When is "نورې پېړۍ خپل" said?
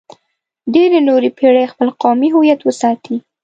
1.07-1.87